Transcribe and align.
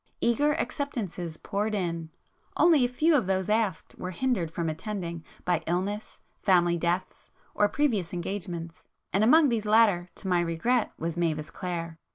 Eager 0.19 0.53
acceptances 0.55 1.37
poured 1.37 1.75
in; 1.75 2.09
only 2.57 2.83
a 2.83 2.87
few 2.89 3.15
of 3.15 3.27
those 3.27 3.49
asked 3.49 3.93
were 3.99 4.09
hindered 4.09 4.49
from 4.49 4.67
attending 4.67 5.23
by 5.45 5.61
illness, 5.67 6.19
family 6.41 6.75
deaths 6.75 7.29
or 7.53 7.69
previous 7.69 8.11
engagements, 8.11 8.87
and 9.13 9.23
among 9.23 9.49
these 9.49 9.63
latter, 9.67 10.07
to 10.15 10.27
my 10.27 10.41
regret, 10.41 10.91
was 10.97 11.15
Mavis 11.17 11.51
Clare. 11.51 11.99